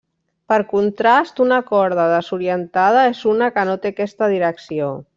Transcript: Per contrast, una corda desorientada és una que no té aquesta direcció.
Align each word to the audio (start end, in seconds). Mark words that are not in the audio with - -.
Per 0.51 0.57
contrast, 0.71 1.41
una 1.45 1.59
corda 1.69 2.07
desorientada 2.13 3.07
és 3.13 3.23
una 3.35 3.51
que 3.59 3.71
no 3.71 3.77
té 3.85 3.93
aquesta 3.97 4.33
direcció. 4.37 4.93